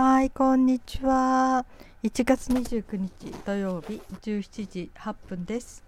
[0.00, 1.66] はい、こんにちは。
[2.04, 5.82] 1月29日土曜日17時8分です。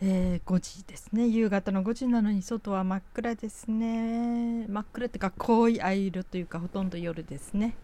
[0.00, 1.26] えー5時ですね。
[1.26, 4.64] 夕方の5時なのに外は真っ暗ですね。
[4.68, 7.74] 真っ暗っていうか濃い藍色というかほとんど夜ですね。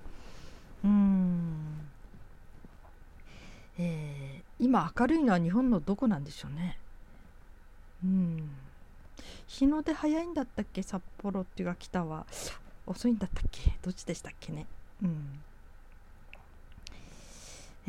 [0.85, 1.57] うん。
[3.81, 6.79] えー今明るいのは日本のどこなんでしょうね。
[8.05, 8.49] うん。
[9.49, 10.85] 日の出早いんだったっけ？
[10.85, 12.27] 札幌っていうか北は
[12.87, 13.77] 遅いんだったっけ？
[13.83, 14.69] どっちでしたっけね？
[15.03, 15.41] うん。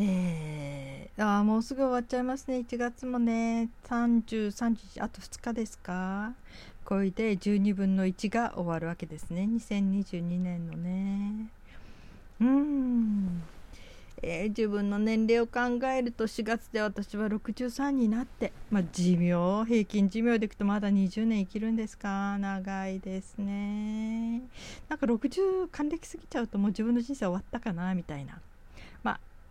[0.02, 2.59] えー、あもうすぐ終わっちゃいますね。
[2.59, 3.70] 1月もね。
[3.89, 6.34] 33日あと2日ですか。
[6.85, 9.41] これで12分の1が終わるわけですね。
[9.52, 11.49] 2022年のね。
[12.39, 13.44] うん、
[14.22, 22.38] えー自分の年齢を考えると4月で私は63になって、まあ、寿命平均寿命でいくとまだ20年生きるんですか。
[22.38, 24.44] 長いですね。
[24.88, 28.39] なんか60還暦過ぎちゃうともう自分の人生終わったかなみたいな。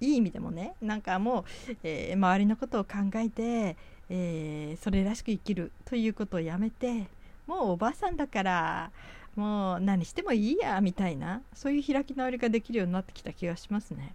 [0.00, 3.76] いい意味でもねなんかもう、えー周りのことを考えて、
[4.08, 7.08] えーそれらしく生きるということをやめて
[7.46, 8.90] もうおばあさんだから
[9.34, 14.14] もう何してもいいやみたいなそういう開き直りができるようになってきた気がしますね。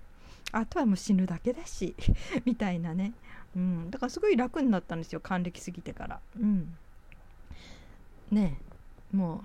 [0.51, 1.95] あとはもう死ぬだけだし
[2.45, 3.13] みたいなね、
[3.55, 6.19] うん、だからすごい楽になったんですよ還暦過ぎてから。
[6.39, 6.75] うん、
[8.31, 8.59] ね
[9.11, 9.41] もう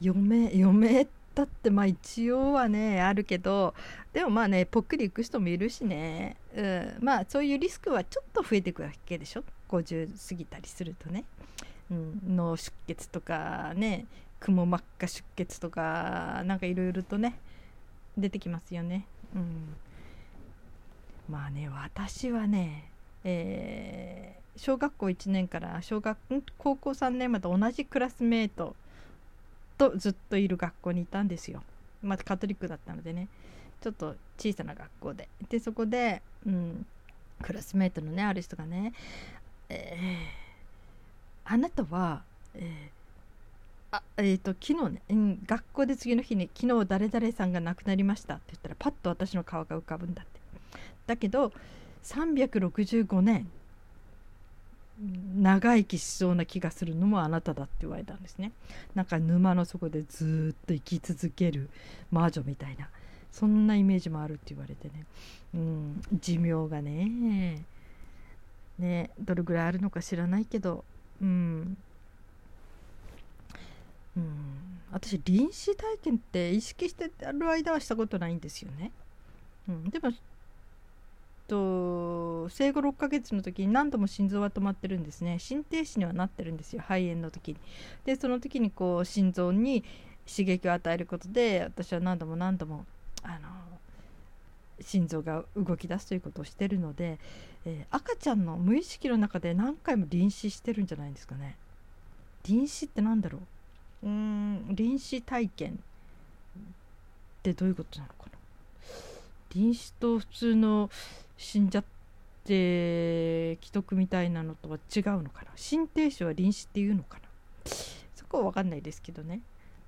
[0.00, 1.12] 嫁嫁だっ
[1.46, 3.74] てまあ一応はねあるけど
[4.12, 11.24] でもまあねぽっくりいく人もいるしね、うん、まあそういうリスクはちょっと増えていくわけでしょ？50過ぎたりするとね、
[11.90, 14.06] うん、脳出血とかね
[14.40, 17.38] くも膜下出血とかなんかいろいろとね
[18.16, 19.06] 出てきますよね。
[19.34, 19.74] うん、
[21.28, 22.90] まあね私はね、
[23.24, 26.42] えー小学校1年から小学ん？
[26.58, 28.74] 高校3年まで同じクラスメート
[29.78, 31.62] とずっといる学校にいたんですよ。
[32.02, 33.28] まあ、カトリックだったのでね。
[33.80, 35.28] ちょっと小さな学校で。
[35.48, 36.86] でそこで、うん、
[37.42, 38.92] クラスメートのねある人がね、
[39.68, 40.48] えー
[41.50, 42.22] あなたは、
[42.54, 50.40] えーあえー、と昨日ね、うん、学校で次の日に昨日誰々さんが亡くなりましたって言ったらパッと私の顔が浮かぶんだって。
[51.06, 51.52] だけど
[52.04, 53.48] 365年
[55.36, 58.52] 長生きしそうな気がするのもあなただって言われたんですね。
[58.94, 61.70] なんか沼の底でずっと生き続ける
[62.10, 62.88] 魔女みたいな。
[63.30, 65.04] そんなイメージもあるって言われてね、
[65.54, 67.64] うん、寿命がね。
[68.78, 70.84] ねどれぐらいあるのか知らないけど。
[71.20, 71.76] うん、
[74.16, 78.90] うん、私臨死体験って意識してる間はしたことないんですよね、
[79.68, 80.12] うん、でも
[81.48, 85.38] と生後6ヶ月の時に何度も心臓は止まってるんですね。
[85.38, 87.56] 心停止にはなってるんですよ肺炎の時に。
[88.04, 89.82] でその時にこう心臓に
[90.30, 92.84] 刺激を与えることで私は何度も何度も
[93.22, 93.48] あの
[94.80, 97.18] 心臓が動き出すということをしてるので、
[97.64, 101.56] えー赤ちゃんの無意識の中で何回も臨死してるんじゃないんですかね。
[102.44, 103.40] 臨死って何だろ
[104.02, 104.06] う？
[104.06, 105.74] うーん臨死体験っ
[107.42, 108.37] てどういうことなのかな？
[109.54, 110.90] 臨死と普通の
[111.36, 111.84] 死んじゃっ
[112.44, 115.50] て既得みたいなのとは違うのかな？
[115.56, 117.70] 心停止は臨死っていうのかな？
[118.14, 119.40] そこは分かんないですけどね、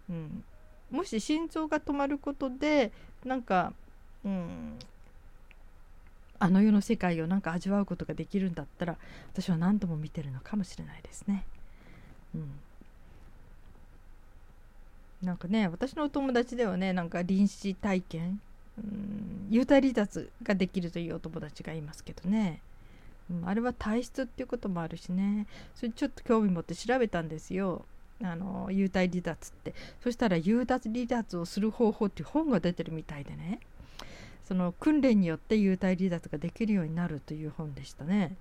[0.09, 0.45] うん、
[0.91, 2.93] もし心臓が止まることで
[3.25, 3.73] なんか、
[4.25, 4.79] うん、
[6.39, 8.97] あの世の世界をなんか味わうことができるんだったら
[9.33, 11.45] 私は何度も見てるのかもしれないですね。
[12.35, 12.51] うん。
[15.23, 18.41] なんかね私のお友達ではねなんか臨死体験？
[18.79, 19.40] うん。
[19.51, 22.63] 幽体離脱ができるというお友達がいますけどね、
[23.31, 25.47] うん、あれは体質っていうこともあるしね。
[25.75, 27.85] それちょっと興味持って調べたんですよ。
[28.23, 29.75] あの幽体離脱って。
[30.03, 33.61] そしたら幽体離脱をする方法っていう本が出てるみたいでね。
[34.47, 38.35] その訓練によって幽体離脱ができるようになるという本でしたね。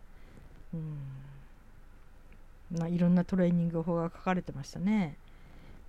[0.73, 0.97] うん。
[2.77, 5.15] まあいろんなトレーニング法が書かれてましたね。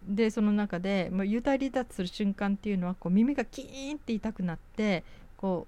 [0.06, 5.04] でその中でもう幽体離脱する瞬間っていうのはこう耳がキーンって痛くなって
[5.36, 5.66] こ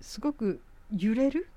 [0.00, 0.60] うすごく
[0.96, 1.48] 揺れる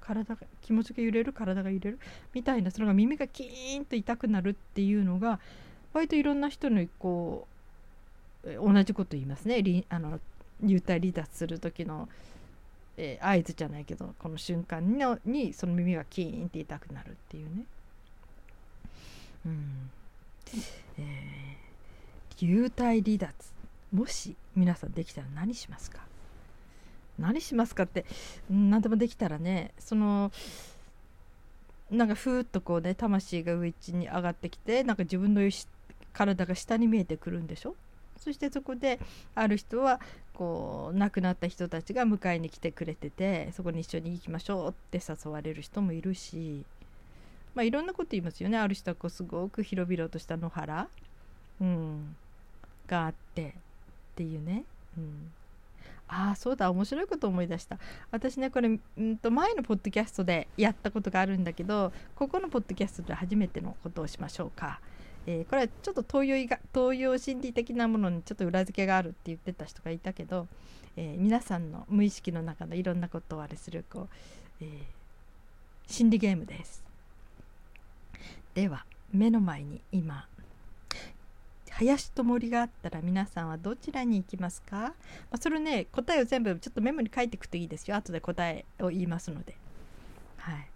[0.00, 1.98] 体が気持ちが揺れる体が揺れる
[2.32, 5.40] みたいなそれが耳がキーンと痛くなるっていうのが
[5.92, 7.46] 割といろんな人にこ
[8.44, 10.20] う同じこと言いますねあの
[10.64, 12.08] 幽体離脱する時の、
[12.96, 17.64] えー合図じゃないけどこの瞬間にのにその耳がキーンって痛くなるっていうね。
[19.44, 19.90] うん
[20.98, 21.36] えー
[22.38, 23.32] 幽体離脱
[23.92, 26.00] もし皆さんできたら何しますか
[27.18, 28.04] 何しますかって
[28.50, 30.30] 何でもできたらねその
[31.90, 35.40] なんかふーっとこうね魂が上に上がってきてなんか自分の
[36.12, 37.74] 体が下に見えてくるんでしょ
[38.18, 38.98] そしてそこで
[39.34, 40.00] ある人は
[40.34, 46.64] こう亡くなった人たちが迎えに来てくれててそこに一緒に行きましょうって誘われる人もいるし、
[47.56, 48.58] まあ、いろんなこと言いますよね。
[48.58, 50.88] ある人はこうすごく広々とした野原、
[51.60, 52.14] うん、
[52.86, 53.52] があってっ
[54.14, 54.64] ていうね、
[54.98, 55.32] うん、
[56.06, 57.78] ああそうだ面白いこと思い出した。
[58.10, 58.78] 私ねこれん
[59.16, 64.78] と前のポッドキャストでやったことがあるんだけどここのポッドキャストで初めてのことをしましょうか。
[65.26, 70.46] えー、これはちょっと東洋が東洋心理的なものにちょっと裏付けがあるって言ってた人がいたけど、
[70.96, 74.08] えー、皆さんの無意識の中のいろんなことをあれするこう、
[74.60, 74.68] えー、
[75.88, 76.85] 心理ゲームです。
[78.56, 80.26] では目の前に今
[81.72, 84.92] 林と森があったら皆さんはどちらに行きますか、ま
[85.32, 87.98] あ、それね答えを全部ちょっとメモに書いていくといいですよ。
[87.98, 89.54] 後で答えを言いますので。
[90.38, 90.70] はい。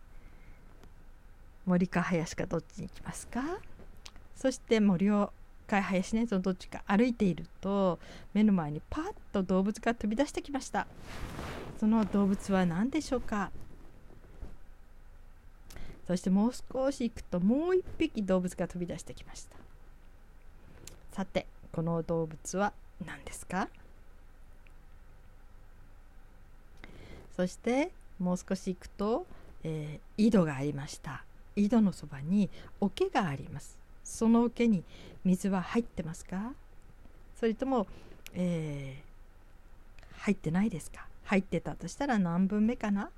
[1.65, 3.43] 森か林かどっちに行きますか？
[4.37, 5.33] そして森を
[5.67, 7.99] か林ねそのどっちか歩いていると
[8.35, 10.87] 目の前にパッと動物が飛び出してきました。
[11.79, 13.51] その動物は何でしょうか？
[16.11, 19.57] そしてもう少し行くともう一匹動物が飛び出してきました。
[21.13, 22.73] さてこの動物は
[23.07, 23.69] 何ですか？
[27.37, 29.25] そしてもう少し行くと、
[29.63, 31.23] えー、井戸がありました。
[31.55, 33.79] 井戸のそばに桶があります。
[34.03, 34.83] その桶に
[35.25, 36.55] 水は入ってますか？
[37.39, 37.87] それとも、
[38.35, 41.07] えー、入ってないですか？
[41.27, 43.11] 入ってたとしたら何分目かな？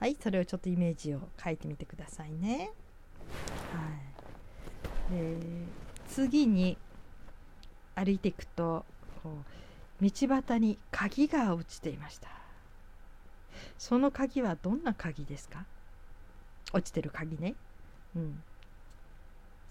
[0.00, 2.70] はいそれをちょっとイメージを書いてみてくださいね。
[5.10, 5.36] はい、で
[6.08, 6.78] 次に
[7.94, 8.86] 歩いていくと
[9.22, 9.30] こ
[10.00, 12.28] う道端に鍵が落ちていました。
[13.76, 15.66] その鍵はどんな鍵ですか？
[16.72, 17.54] 落ちてる鍵ね、
[18.16, 18.42] うん、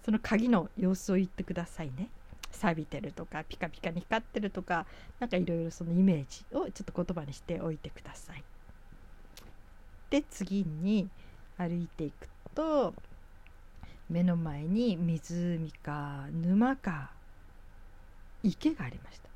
[0.06, 2.10] その鍵の様子を言ってくださいね。
[2.52, 4.86] 錆びてるとかピカピカに光ってるとか
[5.20, 8.44] 何かいろいろそのイメージをちょっと言葉にしておいてください。
[10.10, 11.10] で次に
[11.58, 12.94] 歩いていくと
[14.10, 17.12] 目の前に湖か沼か
[18.42, 19.30] 池がありました。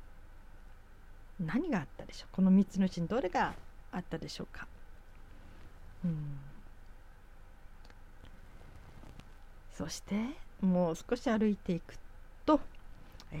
[1.40, 2.34] 何があったでしょう？
[2.36, 3.54] この3つのうちにどれが
[3.92, 4.66] あったでしょうか？
[6.04, 6.38] うん。
[9.76, 10.14] そして
[10.60, 11.96] もう少し歩いていく
[12.46, 12.60] と、
[13.32, 13.40] えー、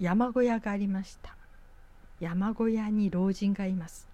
[0.00, 1.36] 山小屋がありました。
[2.20, 4.08] 山小屋に老人がいます。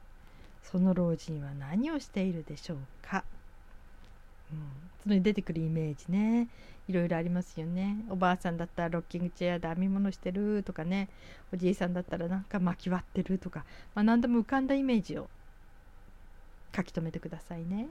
[0.64, 3.22] その老人は何をしているでしょうか、
[4.52, 4.58] うん、
[5.04, 6.48] それに出てくるイメージね。
[6.88, 7.98] いろいろありますよね。
[8.10, 11.08] おばあさんだったらロッキングチェアで編み物してるとかね。
[11.52, 15.28] おじいさんだったらなんか巻き割ってるとか、まあ、何でも浮かんだイメージを
[16.74, 17.88] 書き留めてくださいね。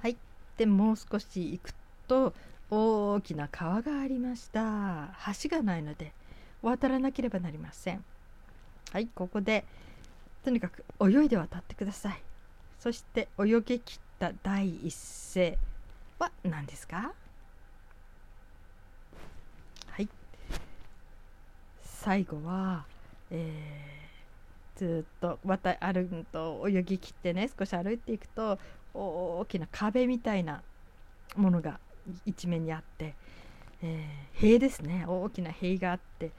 [0.00, 0.16] はい。
[0.56, 1.72] で、もう少し行く
[2.08, 2.34] と、
[2.74, 5.10] 大きな川がありました。
[5.42, 6.14] 橋がないので、
[6.62, 8.02] 渡らなければなりません。
[8.90, 9.66] はい、ここで、
[10.42, 12.22] とにかく泳いで渡ってください。
[12.78, 14.94] そして泳ぎ切った第一
[15.34, 15.58] 声
[16.18, 17.12] は何ですか？
[19.88, 20.08] はい。
[21.82, 22.86] 最後は、
[23.30, 24.02] えー
[24.74, 28.58] ずっと渡歩くと泳ぎきってね少し歩いていくと
[28.94, 30.62] 大きな壁みたいな
[31.36, 31.78] ものが
[32.26, 33.14] 一面にあって、
[33.82, 35.04] えー、塀ですね。
[35.06, 36.30] 大きな塀があって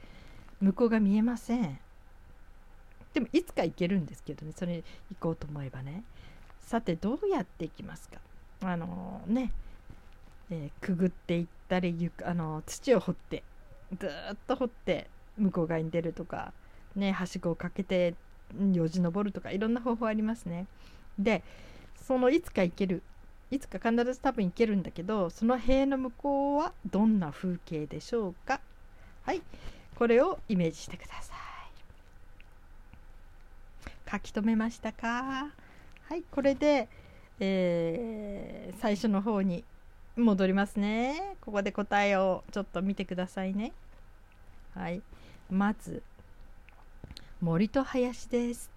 [0.60, 1.78] 向こうが見えません。
[3.12, 4.52] でもいつか行けるんですけどね。
[4.56, 6.02] それ行こうと思えばね。
[6.60, 8.18] さてどうやって行きますか？
[8.62, 9.52] あのー、ね、
[10.50, 13.42] えー、くぐっていったりあの土を掘って
[13.98, 16.52] ずっと掘って向こう側に出るとか
[16.96, 17.12] ね。
[17.12, 18.14] はしごをかけて
[18.72, 20.66] よじ登るとかいろんな方法ありますね。
[21.18, 21.42] で
[22.02, 23.02] そのいつか行ける
[23.50, 28.60] いつか必ず多分行けるんだけどその塀の向こうはどんな風景でしょうか？
[29.24, 29.42] はい。
[29.94, 31.38] これをイメージしてください。
[34.10, 35.52] 書き留めましたか？
[36.08, 36.22] はい。
[36.30, 36.88] これで、
[37.38, 39.62] えー、最初の方に
[40.16, 41.36] 戻りますね。
[41.40, 43.72] ここで答えをちょっと見てくださいね。
[44.74, 45.00] はい。
[45.50, 46.02] まず
[47.40, 48.73] 森と林です。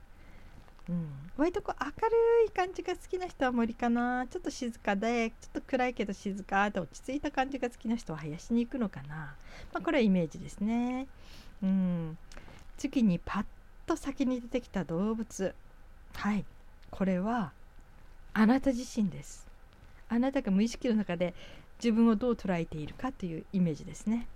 [0.89, 4.25] うん、割とこう明るい感じが好きな人は森かな。
[4.27, 9.15] ちょっと静かでちょっと暗いけど静かで落ち着いた感じが好きな人は林に行くのかな、
[9.73, 11.07] まあ、これはイメージですね、
[11.61, 12.17] うん、
[12.77, 13.45] 次にパッ
[13.85, 15.53] と先に出てきた動物。
[16.13, 16.45] はい。
[16.89, 17.51] これは
[18.33, 19.47] あなた自身です。
[20.09, 21.33] あなたが無意識の中で
[21.83, 24.27] 自分をどう捉えているかというイメージですね。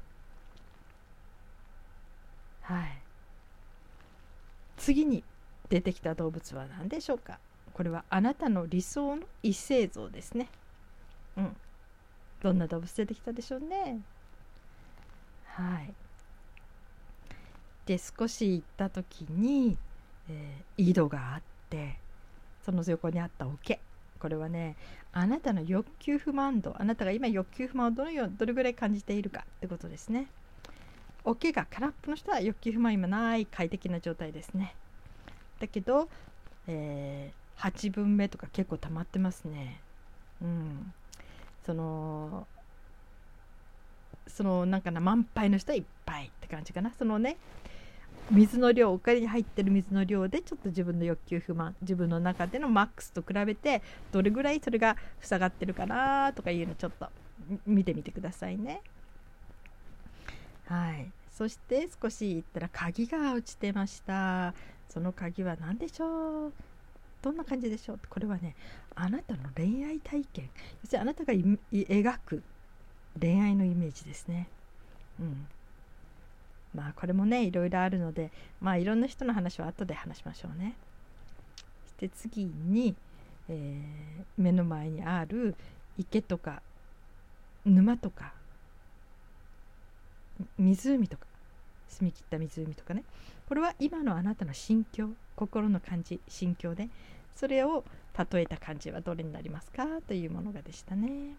[2.62, 2.98] はい。
[4.78, 5.24] 次に
[5.72, 7.40] 出てきた動物は何でしょうか？
[7.74, 10.50] これはあなたの理想の異星像ですね。
[11.38, 11.56] うん。
[12.44, 14.02] どんな動物出てきたでしょうね？
[15.46, 15.94] はい。
[17.86, 19.78] で少し行った時に、
[20.30, 21.98] えー、井戸があって
[22.66, 23.80] その横にあった桶。
[24.20, 24.76] これはね
[25.14, 30.28] あなたの欲求不満度あなたが今欲求不満をどのようどれぐらい感じているかってことですね。
[31.24, 34.76] 桶が空っぽの人は欲求不満今ない快適な状態ですね。
[35.62, 36.10] だけど、
[36.68, 39.80] えー、8分目とか結構溜まってますね。
[40.42, 40.94] うん。
[41.66, 42.48] その
[44.28, 46.92] そのなんかな満杯の人はいっぱいって感じかな。
[46.98, 47.38] そのね
[48.32, 57.08] 水の量お金に入ってる水の量でちょっと自分の欲求不満自分の中でのマックスと比べてどれぐらいそれが塞がってるかなとかいうのちょっと
[57.68, 58.82] 見てみてくださいね。
[60.66, 61.12] はい。
[61.32, 64.54] そして少し行ったら鍵が落ちてました。
[64.92, 66.54] その鍵は何でしょう？
[67.22, 68.00] どんな感じでしょう？
[68.10, 68.56] これはね
[68.94, 70.50] あなたの恋愛体験。
[70.84, 72.44] 要するにあなたが描く
[73.20, 74.48] 恋愛のイメージですね。
[75.20, 75.48] うん。
[76.76, 80.76] まあこれもねいろいろあるのでまあいろんな人の話は後で話しましょうね。
[81.86, 82.96] そして次に、
[83.48, 85.56] えー、目の前にある
[85.98, 86.62] 池とか
[87.66, 88.34] 沼とか
[90.58, 91.26] 湖とか
[91.88, 93.04] 澄み切った湖とかね。
[93.52, 96.88] これは今のあなたの心境心の感じ心境で
[97.36, 97.84] それを
[98.32, 101.36] 例えた感じはどれになりますかというものがでしたね。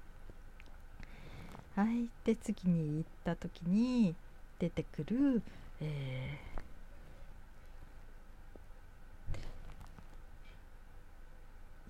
[1.74, 4.14] はい、で次に行った時に
[4.58, 5.40] 出てくる、
[5.80, 6.38] え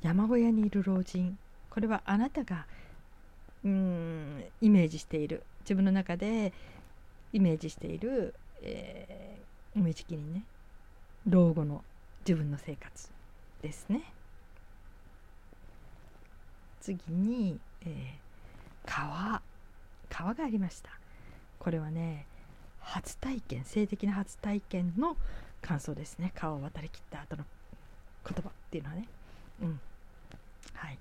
[0.03, 1.37] ー、山小屋にいる老人。
[1.69, 2.67] これはあなたが
[3.65, 5.43] うんイメージしている。
[5.63, 6.53] 自分の中で
[7.33, 9.42] イメージしている、え
[9.75, 10.45] 無意識にね
[11.27, 11.83] 老後の
[12.27, 13.11] 自分の生活
[13.63, 14.03] ですね。
[16.81, 19.41] 次に、えー、川。
[20.11, 20.91] 川がありました。
[21.59, 22.27] これはね
[22.81, 25.17] 初体験性的な初体験の
[25.63, 26.33] 感想ですね。
[26.35, 27.45] 川を渡りきった後の
[28.29, 29.09] 言葉っていうのはね。
[29.63, 29.81] うん。
[30.75, 30.99] はい。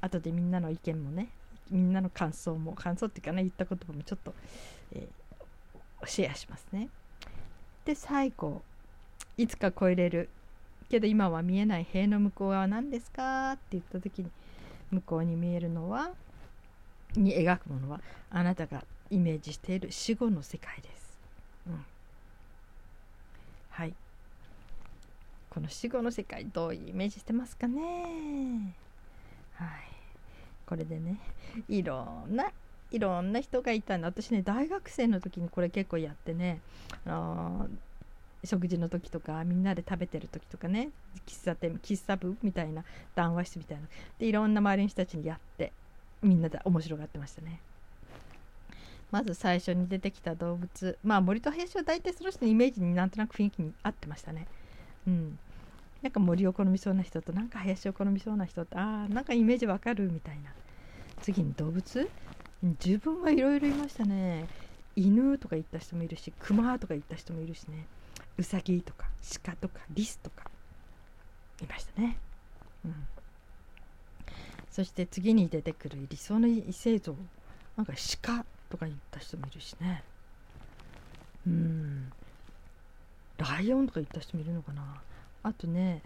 [0.00, 1.28] 後でみんなの意見もね
[1.70, 4.34] みんなの感想も感想っていうかね言った言葉もちょっと、
[4.92, 6.88] えー、シェアしますね。
[7.84, 8.62] で最後
[9.36, 10.28] いつか超えれる。
[10.90, 13.52] けど今は見えない塀の向こうは何ですか？
[13.52, 14.30] って言った時に
[14.90, 16.10] 向こうに見えるのは
[17.16, 18.00] に描くものは
[18.30, 21.18] あなたがイメージしている死後の世界です。
[21.66, 21.84] うん、
[23.70, 23.94] はい。
[25.50, 28.74] この死後の世界どういうイメージしてますかね？
[29.54, 29.68] はい。
[30.66, 31.18] これでね
[31.68, 32.50] いろんな
[32.94, 36.60] いろんな人がいたんで私ね大学生の時にこれ結構やってね、
[37.04, 40.90] あのー、食事の時とかみんなで食べてる時とかね。
[41.26, 42.84] 喫茶店喫茶部みたいな
[43.16, 43.82] 談話室みたいな。
[44.20, 45.72] でいろんな周りの人たちにやって
[46.22, 47.58] みんなで面白がってましたね。
[49.10, 50.98] まず最初に出てきた動物。
[51.02, 54.46] まあ森と林は大体その人のイメージになんとなく雰囲気に合ってましたね。
[55.08, 55.36] うん、
[56.00, 60.52] なんか森を好みそうな人となんか林を好みそうな人ってああなんかイメージわかるみたいな。
[61.22, 62.08] 次に動物。
[62.64, 64.46] 自分はいろいろいましたね。
[64.96, 67.84] 犬とか言った人もいるし熊とか言った人もいるしね。
[68.38, 69.06] うさぎとか
[69.44, 70.44] 鹿とかリスとか
[71.62, 72.16] いましたね。
[72.86, 72.94] うん。
[74.70, 77.14] そして次に出てくる理想の異性像
[77.76, 77.92] なんか
[78.22, 80.02] 鹿とか言った人もいるしね。
[81.46, 82.12] うん。
[83.36, 84.82] ライオンとか言った人もいるのかな。
[85.42, 86.00] あとね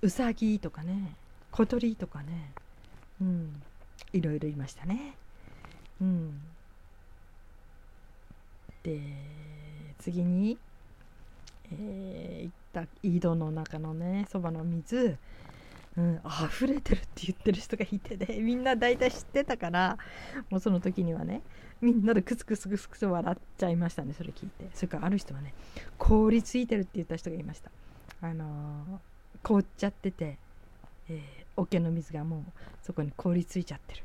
[0.00, 1.14] ウサギとかね
[1.52, 2.50] 小鳥とかね。
[3.20, 3.62] うん。
[4.14, 5.16] いろいろいましたね。
[8.82, 9.00] で
[9.98, 10.58] 次に
[11.72, 15.16] えー、行った井戸の中のねそばの水。
[15.96, 19.98] うん、溢れてるって言ってる人がいてね みんな大体知ってたから
[20.48, 21.42] もうその時にはね
[21.80, 24.70] みんなでクスクスクスクス笑っちゃいましたねそれ聞いて。
[24.74, 25.52] それからある人はね
[25.98, 27.72] 凍りついてるって言った人がいました。
[28.20, 28.98] あのー、
[29.42, 30.38] 凍っちゃってて、
[31.08, 31.20] えー、
[31.56, 32.44] 桶の水がもう
[32.82, 34.04] そこに凍りついちゃってる。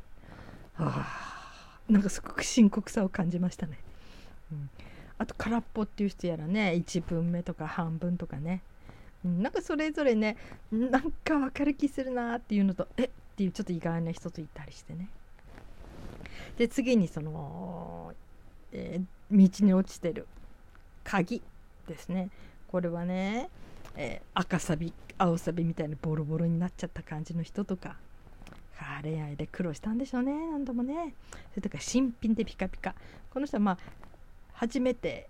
[0.73, 1.42] はあ。
[1.89, 3.77] なんかすごく深刻さを感じましたね、
[4.51, 4.69] うん、
[5.17, 8.61] あと空っぽっていう人やらね1分目とか半分とかね。
[9.23, 10.35] なんかそれぞれね
[10.69, 13.05] なんか分かる気するなっていうのとえ？
[13.05, 15.07] っていうちょっと意外な人といたりしてね。
[16.57, 18.13] で次にその、
[18.73, 20.27] えー、道に落ちてる
[21.05, 21.41] 鍵
[21.87, 22.29] ですね。
[22.67, 23.49] これはね、
[23.95, 27.95] えー、赤サビ青サビみたいなボロボロになっちゃった感じの人とか
[29.03, 31.13] 恋愛で苦労したんでしょうね何度もね。
[31.51, 32.95] それとか新品でピカピカ。
[33.31, 33.77] この人はまあ
[34.53, 35.29] 初めて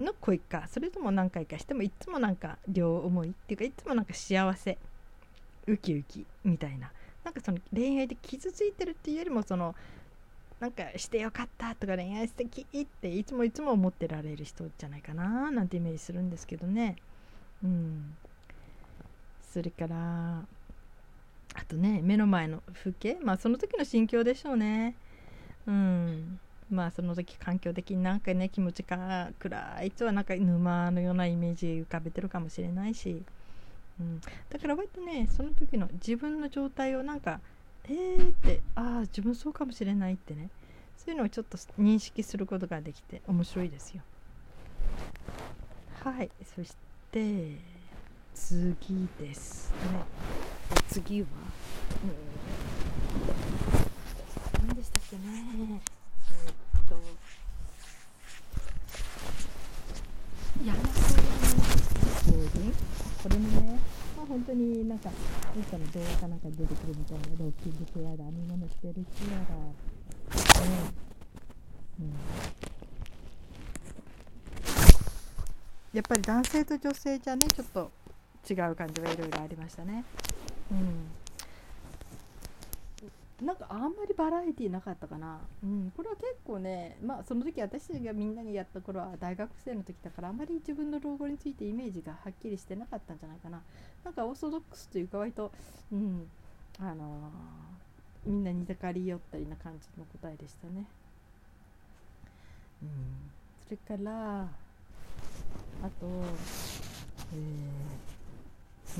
[0.00, 0.66] の恋か。
[0.68, 4.78] それとも何回かしてもいつもなんか両思いっていうかいつもなんか幸せ
[5.66, 6.92] ウキウキみたいな。
[7.24, 9.74] なんかその恋愛で傷ついてるっていうよりもその
[10.60, 16.96] なんかしてよかったとか恋愛素敵っていつもいつも思ってられる人じゃないかななんてイメージするんですけどね。
[17.64, 18.16] うん。
[19.52, 20.44] それから
[21.58, 24.94] あとね目の前の風景まあその時の心境でしょうね。
[25.66, 26.38] うん。
[26.70, 33.22] まあその時環境的になんかね気持ちが暗い人はなんか沼のようなイメージ浮かべてるかもしれないし、
[34.00, 34.20] うん、
[34.50, 37.40] だから割とねその時の自分の状態をなんか
[37.84, 40.50] えーってああ自分そうかもしれないってね。
[40.96, 44.02] そういうのをちょっと認識することができて面白いですよ。
[46.02, 46.30] はい。
[46.42, 46.74] そし
[47.12, 47.58] て
[48.34, 50.15] 次ですね。
[50.96, 51.26] 次は、
[54.62, 56.96] うん、何でしたっけねえー、っと
[60.64, 60.84] 山の
[63.22, 63.78] これもね
[64.16, 69.54] まあ本当になんかどっかの動画かなんかに出てくるみたいなロッキングチェアだ編み物してるチェアだ
[70.64, 70.80] ね
[72.00, 72.12] うん
[75.92, 77.90] やっぱり男性と女性じゃねちょっと
[78.48, 80.02] 違う感じがいろいろありましたね
[80.70, 81.06] うん。
[83.46, 93.60] なんかあんまりバラエティーなかったかな、うん、これは結構ねまあその時私がみんなにやった頃は大学生の時だからあんまり自分の老後についてイメージがはっきりしてなかったんじゃないかな。
[94.04, 95.52] なんかオーソドックスというか割と
[95.92, 96.26] うん。
[96.78, 100.84] あのー、みんな似たかり寄ったりな感じの答えでしたね。
[102.82, 102.88] うん。
[103.66, 104.48] それからあ
[106.00, 106.06] と
[107.34, 107.36] え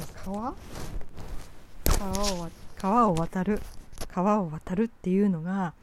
[0.01, 0.55] ー、川
[1.99, 3.61] 川を川を渡る
[4.09, 5.75] 川を渡るっていうのが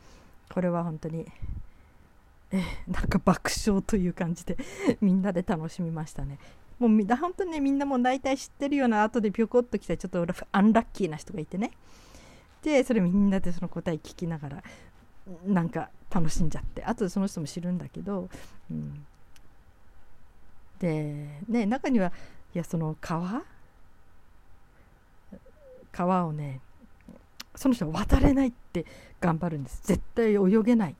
[0.49, 1.25] これは本当に
[2.51, 4.57] えなんか爆笑という感じで
[5.01, 6.37] みんなで楽しみましたね。
[6.79, 11.71] もうみんな本当にねみんなもう大体知ってるような後でピョコッと来たちょっとアンラッキーな人がいてね。
[12.61, 14.63] でそれみんなでその答え聞きながら
[15.45, 16.83] なんか楽しんじゃって。
[16.83, 18.29] 後でその人も知るんだけど、
[18.69, 19.05] うん、
[20.79, 22.11] でね中には
[22.53, 23.43] いやその川
[25.93, 26.59] 川をね
[27.55, 28.85] その人は渡れないって
[29.21, 29.81] 頑張るんです。
[29.85, 30.95] 絶対泳げない。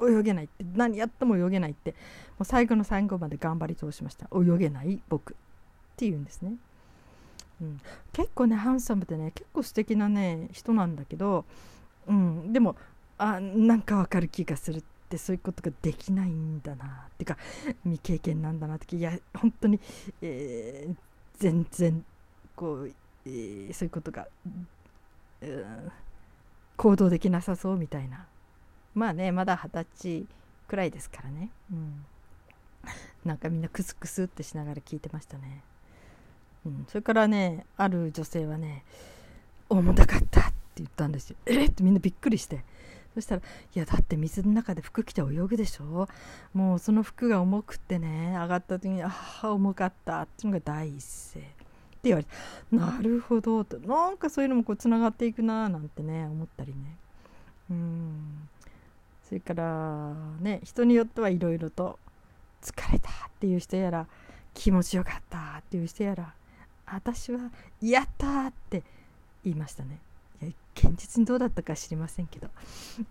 [0.00, 0.64] 泳げないって。
[0.74, 1.90] 何やっても泳げないって。
[1.90, 1.96] も
[2.40, 4.28] う最後の最後まで頑張り通しました。
[4.34, 5.34] 泳げない僕。
[5.96, 6.52] って言うんですね、
[7.62, 7.80] うん、
[8.12, 11.46] 結構ねハンサムでね結構素敵なね人なんだけど、
[12.06, 12.76] うん、でも
[13.16, 16.84] あなんかわかる気がするってそういうことができないんだな。
[16.84, 17.38] っていうか
[17.84, 19.80] 未経験なんだなっていや本当に、
[20.20, 20.96] えー、
[21.38, 22.04] 全然
[22.54, 22.92] こう、
[23.26, 24.28] え、そういうことが
[25.42, 25.92] うん
[26.76, 28.26] 行動できなさそうみたいな。
[28.94, 30.26] まあねまだ二十歳
[30.68, 32.04] くらいですからね、うん、
[33.24, 35.62] なんかみんなクスクスってしながら聞いてましたね、
[36.64, 38.84] うん、それからねある女性はね
[39.68, 41.68] 「重たかった」って言ったんですよえっ？
[41.68, 42.64] ってみんなびっくりして。
[43.14, 43.42] そしたら
[43.74, 46.06] 「いやだって水の中で服着て泳ぐでしょ？
[46.52, 49.10] もうその服が重くってね上がった時にあ
[49.42, 51.42] あ重かった」っていうのが第一声。
[52.08, 52.30] 言われて
[52.70, 56.96] なるほどとなんかそういうのもこうつながっていくななんてね思ったりね。
[57.70, 58.48] うん。
[59.28, 61.98] それからね人によってはいろいろと
[62.62, 64.06] 疲れたっていう人やら
[64.54, 66.34] 気持ちよかったっていう人やら
[66.86, 67.50] 私は
[67.82, 68.84] やったって
[69.44, 70.00] 言いましたね。
[70.42, 72.48] いや現実にどうだったか知りませんけど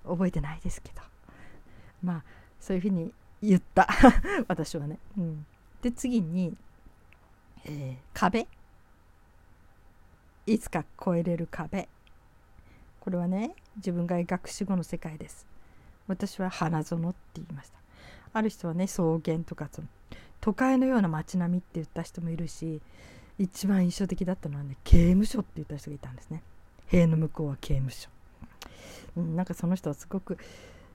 [0.07, 1.01] 覚えてないですけど。
[2.03, 2.23] まあ
[2.59, 3.87] そういうふうに言った。
[4.47, 5.45] 私はね、うん、
[5.81, 6.55] で次に、
[7.65, 8.47] えー、壁。
[10.47, 11.87] いつか越えれる壁。
[12.99, 15.45] これはね自分が描く死後の世界です。
[16.07, 17.77] 私は花園って言いました。
[18.33, 19.87] ある人はね草原とかその
[20.41, 22.81] 都会のような街並みって言った人もいるし
[23.39, 26.43] 一番印象的だったのはね刑務所って言った人がいたんですね。
[26.87, 28.09] 塀の向こうは刑務所、
[29.17, 30.37] うん、なんかその人はすごく、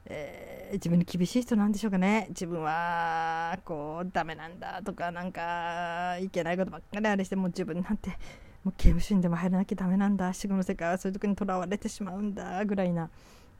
[0.07, 2.27] えー、自分に厳しい人なんでしょうかね。
[2.29, 8.17] 自分はこうダメなんだとかなんかいけないことばっかりあれしても自分なんて
[8.65, 10.33] もう刑務所にでも入らなきゃダメなんだ。
[10.33, 12.65] 死後の世界はそういうとこにとらわれてしまうんだ。
[12.65, 13.09] ぐらいな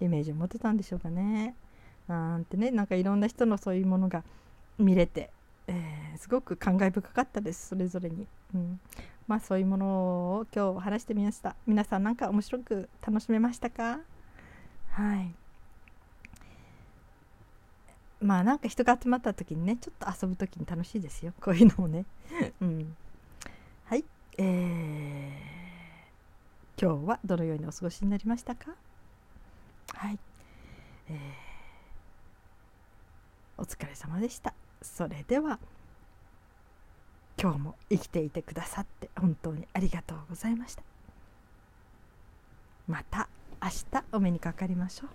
[0.01, 1.55] イメージを持ってたんでしょうかね。
[2.07, 2.71] なんてね。
[2.71, 4.25] なんかいろんな人のそういうものが
[4.79, 5.31] 見れて、
[5.67, 7.69] えー、すごく感慨深かったです。
[7.69, 8.81] それぞれに、うん、
[9.27, 11.57] まあそういうものを今日話してみました。
[11.67, 14.01] 皆さんなんか面白く楽しめましたか？
[14.91, 15.35] はい。
[18.21, 21.33] まあなんか人が集まった時にねちょっと遊ぶ時に楽しいですよ。
[21.41, 22.05] こういうのもね。
[22.61, 22.97] うん。
[24.43, 28.71] えー、今日はどのようにお過ごしになりましたか？
[29.93, 30.19] はい、
[31.11, 34.55] えー、お疲れ様でした。
[34.81, 35.59] それでは
[37.39, 40.83] 今日も生きていてくださって本当にありがとうございました。
[42.89, 43.29] また
[43.63, 45.11] 明日お目にかかりましょう